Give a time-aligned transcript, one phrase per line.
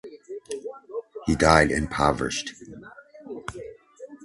[1.27, 2.55] He died impoverished.